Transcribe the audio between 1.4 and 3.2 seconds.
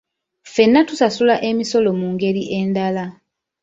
emisolo mu ngeri endala.